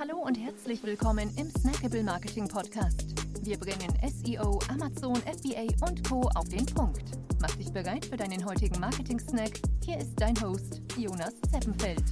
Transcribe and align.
Hallo 0.00 0.16
und 0.16 0.34
herzlich 0.34 0.82
willkommen 0.82 1.30
im 1.36 1.50
Snackable 1.50 2.02
Marketing 2.02 2.48
Podcast. 2.48 3.14
Wir 3.42 3.58
bringen 3.58 3.92
SEO, 4.02 4.58
Amazon, 4.70 5.16
FBA 5.16 5.66
und 5.86 6.08
Co. 6.08 6.22
auf 6.36 6.48
den 6.48 6.64
Punkt. 6.64 7.02
Mach 7.38 7.54
dich 7.56 7.70
bereit 7.70 8.06
für 8.06 8.16
deinen 8.16 8.42
heutigen 8.46 8.80
Marketing-Snack. 8.80 9.60
Hier 9.84 9.98
ist 9.98 10.14
dein 10.16 10.40
Host, 10.40 10.80
Jonas 10.96 11.34
Zeppenfeld. 11.52 12.02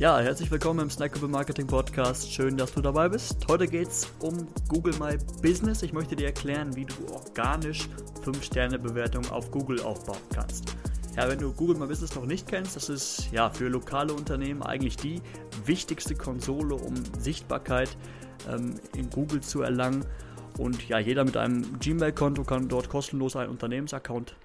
Ja, 0.00 0.18
herzlich 0.18 0.50
willkommen 0.50 0.80
im 0.80 0.90
Snackable 0.90 1.28
Marketing 1.28 1.68
Podcast. 1.68 2.28
Schön, 2.28 2.56
dass 2.56 2.72
du 2.72 2.80
dabei 2.80 3.08
bist. 3.08 3.36
Heute 3.48 3.68
geht 3.68 3.86
es 3.86 4.08
um 4.18 4.48
Google 4.66 4.94
My 4.98 5.16
Business. 5.40 5.84
Ich 5.84 5.92
möchte 5.92 6.16
dir 6.16 6.26
erklären, 6.26 6.74
wie 6.74 6.86
du 6.86 6.94
organisch 7.12 7.88
5-Sterne-Bewertungen 8.24 9.30
auf 9.30 9.48
Google 9.52 9.80
aufbauen 9.82 10.18
kannst. 10.34 10.74
Ja, 11.18 11.28
wenn 11.28 11.40
du 11.40 11.52
Google 11.52 11.76
My 11.76 11.88
Business 11.88 12.14
noch 12.14 12.26
nicht 12.26 12.46
kennst, 12.46 12.76
das 12.76 12.88
ist 12.88 13.32
ja 13.32 13.50
für 13.50 13.66
lokale 13.66 14.12
Unternehmen 14.12 14.62
eigentlich 14.62 14.96
die 14.96 15.20
wichtigste 15.64 16.14
Konsole, 16.14 16.76
um 16.76 16.94
Sichtbarkeit 17.18 17.96
ähm, 18.48 18.76
in 18.96 19.10
Google 19.10 19.40
zu 19.40 19.62
erlangen. 19.62 20.04
Und 20.58 20.88
ja, 20.88 21.00
jeder 21.00 21.24
mit 21.24 21.36
einem 21.36 21.80
Gmail-Konto 21.80 22.44
kann 22.44 22.68
dort 22.68 22.88
kostenlos 22.88 23.34
einen 23.34 23.50
Unternehmensaccount 23.50 24.36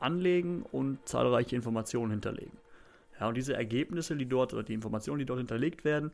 anlegen 0.00 0.64
und 0.72 0.98
zahlreiche 1.08 1.54
Informationen 1.54 2.10
hinterlegen. 2.10 2.58
Ja, 3.20 3.28
und 3.28 3.36
diese 3.36 3.54
Ergebnisse, 3.54 4.16
die 4.16 4.26
dort 4.26 4.52
oder 4.52 4.64
die 4.64 4.74
Informationen, 4.74 5.20
die 5.20 5.24
dort 5.24 5.38
hinterlegt 5.38 5.84
werden, 5.84 6.10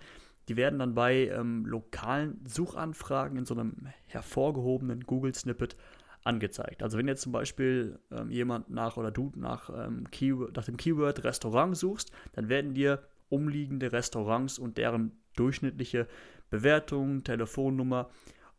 die 0.49 0.57
werden 0.59 0.81
dann 0.81 0.95
bei 0.95 1.29
ähm, 1.29 1.65
lokalen 1.65 2.45
Suchanfragen 2.47 3.39
in 3.39 3.47
so 3.47 3.55
einem 3.55 3.89
hervorgehobenen 4.09 5.05
Google-Snippet 5.07 5.77
angezeigt. 6.25 6.83
Also 6.83 6.99
wenn 6.99 7.07
jetzt 7.07 7.23
zum 7.23 7.33
Beispiel 7.33 7.99
ähm, 8.11 8.31
jemand 8.31 8.71
nach 8.71 8.97
oder 8.97 9.11
du 9.11 9.31
nach, 9.37 9.71
ähm, 9.71 10.11
Keyword, 10.11 10.57
nach 10.57 10.65
dem 10.65 10.77
Keyword 10.77 11.23
Restaurant 11.23 11.77
suchst, 11.77 12.11
dann 12.33 12.49
werden 12.49 12.75
dir 12.75 13.03
umliegende 13.29 13.93
Restaurants 13.93 14.59
und 14.59 14.79
deren 14.79 15.13
durchschnittliche 15.37 16.09
Bewertung, 16.51 17.25
Telefonnummer 17.25 18.11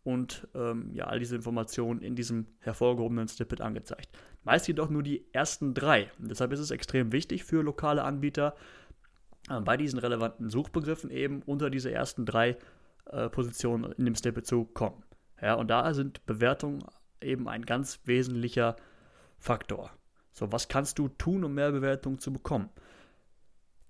und 0.04 0.48
ähm, 0.54 0.92
ja, 0.94 1.06
all 1.06 1.20
diese 1.20 1.36
Informationen 1.36 2.02
in 2.02 2.16
diesem 2.16 2.46
hervorgehobenen 2.60 3.28
Snippet 3.28 3.62
angezeigt. 3.62 4.10
Meist 4.44 4.68
jedoch 4.68 4.90
nur 4.90 5.02
die 5.02 5.26
ersten 5.34 5.74
drei. 5.74 6.12
Und 6.20 6.30
deshalb 6.30 6.52
ist 6.52 6.60
es 6.60 6.70
extrem 6.70 7.12
wichtig 7.12 7.44
für 7.44 7.64
lokale 7.64 8.04
Anbieter, 8.04 8.56
äh, 9.50 9.60
bei 9.62 9.78
diesen 9.78 9.98
relevanten 9.98 10.50
Suchbegriffen 10.50 11.10
eben 11.10 11.42
unter 11.42 11.72
diese 11.72 11.92
ersten 11.92 12.26
drei 12.26 12.58
äh, 13.08 13.30
Positionen 13.30 13.92
in 13.94 14.06
dem 14.06 14.16
Snippet 14.16 14.46
zu 14.46 14.66
kommen. 14.66 15.04
Ja, 15.42 15.56
und 15.56 15.70
da 15.70 15.92
sind 15.94 16.26
Bewertungen 16.28 16.84
eben 17.22 17.48
ein 17.48 17.66
ganz 17.66 18.00
wesentlicher 18.06 18.76
Faktor. 19.38 19.92
So, 20.32 20.52
was 20.52 20.68
kannst 20.68 21.00
du 21.00 21.08
tun, 21.08 21.44
um 21.44 21.54
mehr 21.54 21.72
Bewertungen 21.72 22.20
zu 22.20 22.34
bekommen? 22.34 22.70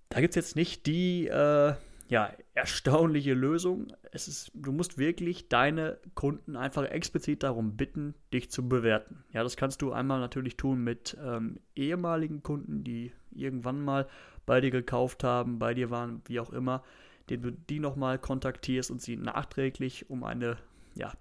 Da 0.10 0.22
gibt 0.22 0.32
es 0.32 0.36
jetzt 0.36 0.56
nicht 0.56 0.86
die 0.86 1.28
äh, 1.28 1.74
ja, 2.08 2.32
erstaunliche 2.54 3.34
Lösung. 3.34 3.88
Es 4.12 4.28
ist, 4.28 4.52
du 4.54 4.72
musst 4.72 4.98
wirklich 4.98 5.50
deine 5.50 5.98
Kunden 6.14 6.56
einfach 6.56 6.84
explizit 6.84 7.44
darum 7.44 7.76
bitten, 7.76 8.14
dich 8.32 8.52
zu 8.52 8.68
bewerten. 8.70 9.24
Ja, 9.34 9.44
das 9.44 9.58
kannst 9.58 9.82
du 9.82 9.92
einmal 9.92 10.20
natürlich 10.20 10.56
tun 10.56 10.84
mit 10.84 11.18
ähm, 11.24 11.60
ehemaligen 11.76 12.44
Kunden, 12.44 12.84
die 12.84 13.12
irgendwann 13.32 13.82
mal 13.82 14.08
bei 14.46 14.62
dir 14.62 14.72
gekauft 14.72 15.24
haben, 15.24 15.58
bei 15.58 15.74
dir 15.74 15.90
waren, 15.90 16.22
wie 16.26 16.40
auch 16.40 16.52
immer, 16.52 16.84
den 17.30 17.42
du 17.42 17.52
die 17.52 17.80
nochmal 17.80 18.20
kontaktierst 18.20 18.92
und 18.92 19.02
sie 19.02 19.18
nachträglich 19.18 20.10
um 20.10 20.24
eine 20.24 20.58
ja, 20.94 21.12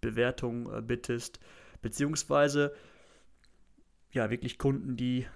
Bewertung 0.00 0.72
äh, 0.72 0.82
bittest, 0.82 1.40
beziehungsweise 1.82 2.74
ja, 4.10 4.30
wirklich 4.30 4.58
Kunden, 4.58 4.96
die, 4.96 5.26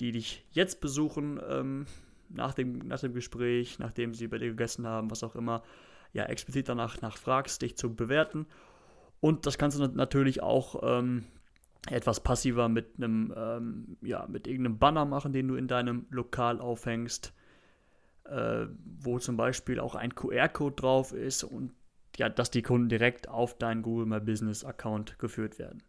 die 0.00 0.12
dich 0.12 0.44
jetzt 0.50 0.80
besuchen, 0.80 1.40
ähm, 1.48 1.86
nach, 2.28 2.54
dem, 2.54 2.78
nach 2.78 3.00
dem 3.00 3.14
Gespräch, 3.14 3.78
nachdem 3.78 4.14
sie 4.14 4.28
bei 4.28 4.38
dir 4.38 4.50
gegessen 4.50 4.86
haben, 4.86 5.10
was 5.10 5.22
auch 5.22 5.34
immer, 5.34 5.62
ja, 6.12 6.24
explizit 6.24 6.68
danach 6.68 7.00
nachfragst, 7.00 7.62
dich 7.62 7.76
zu 7.76 7.94
bewerten. 7.94 8.46
Und 9.20 9.46
das 9.46 9.56
kannst 9.56 9.78
du 9.78 9.86
natürlich 9.86 10.42
auch 10.42 10.82
ähm, 10.82 11.24
etwas 11.88 12.20
passiver 12.20 12.68
mit 12.68 12.96
einem, 12.96 13.32
ähm, 13.36 13.96
ja, 14.02 14.26
mit 14.28 14.46
irgendeinem 14.46 14.78
Banner 14.78 15.04
machen, 15.04 15.32
den 15.32 15.48
du 15.48 15.54
in 15.54 15.68
deinem 15.68 16.06
Lokal 16.10 16.60
aufhängst, 16.60 17.32
äh, 18.24 18.66
wo 19.00 19.18
zum 19.18 19.36
Beispiel 19.36 19.80
auch 19.80 19.94
ein 19.94 20.14
QR-Code 20.14 20.76
drauf 20.76 21.12
ist 21.12 21.44
und 21.44 21.72
ja, 22.22 22.28
dass 22.28 22.52
die 22.52 22.62
Kunden 22.62 22.88
direkt 22.88 23.28
auf 23.28 23.58
deinen 23.58 23.82
Google 23.82 24.06
My 24.06 24.20
Business 24.20 24.64
Account 24.64 25.18
geführt 25.18 25.58
werden. 25.58 25.82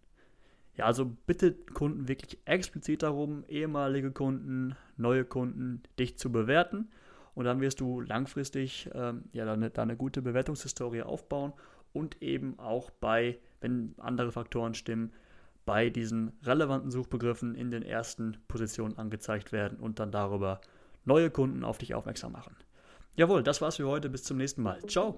Ja, 0.75 0.85
also 0.85 1.05
bitte 1.27 1.53
Kunden 1.53 2.07
wirklich 2.07 2.39
explizit 2.45 3.03
darum, 3.03 3.43
ehemalige 3.47 4.09
Kunden, 4.09 4.75
neue 4.97 5.25
Kunden, 5.25 5.83
dich 5.99 6.17
zu 6.17 6.31
bewerten. 6.31 6.89
Und 7.35 7.45
dann 7.45 7.61
wirst 7.61 7.81
du 7.81 8.01
langfristig 8.01 8.89
ähm, 8.95 9.25
ja, 9.31 9.45
deine, 9.45 9.69
deine 9.69 9.95
gute 9.95 10.23
Bewertungshistorie 10.23 11.03
aufbauen 11.03 11.53
und 11.93 12.19
eben 12.23 12.57
auch 12.57 12.89
bei, 12.89 13.37
wenn 13.61 13.93
andere 13.99 14.31
Faktoren 14.31 14.73
stimmen, 14.73 15.13
bei 15.65 15.91
diesen 15.91 16.31
relevanten 16.41 16.89
Suchbegriffen 16.89 17.53
in 17.53 17.69
den 17.69 17.83
ersten 17.83 18.37
Positionen 18.47 18.97
angezeigt 18.97 19.51
werden 19.51 19.77
und 19.77 19.99
dann 19.99 20.11
darüber 20.11 20.61
neue 21.05 21.29
Kunden 21.29 21.63
auf 21.63 21.77
dich 21.77 21.93
aufmerksam 21.93 22.31
machen. 22.31 22.55
Jawohl, 23.17 23.43
das 23.43 23.61
war's 23.61 23.75
für 23.75 23.87
heute. 23.87 24.09
Bis 24.09 24.23
zum 24.23 24.37
nächsten 24.37 24.63
Mal. 24.63 24.81
Ciao 24.87 25.15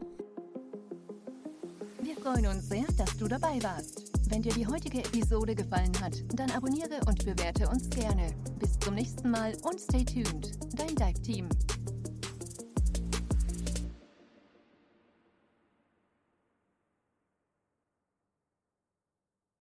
freuen 2.25 2.47
uns 2.47 2.69
sehr, 2.69 2.85
dass 2.97 3.15
du 3.17 3.27
dabei 3.27 3.61
warst. 3.61 4.11
Wenn 4.31 4.41
dir 4.41 4.51
die 4.51 4.65
heutige 4.65 4.97
Episode 4.97 5.53
gefallen 5.53 5.91
hat, 6.01 6.23
dann 6.33 6.49
abonniere 6.49 6.99
und 7.05 7.23
bewerte 7.23 7.69
uns 7.69 7.87
gerne. 7.91 8.33
Bis 8.57 8.79
zum 8.79 8.95
nächsten 8.95 9.29
Mal 9.29 9.55
und 9.61 9.79
stay 9.79 10.03
tuned. 10.03 10.49
Dein 10.73 10.95
Dive 10.95 11.21
Team. 11.21 11.47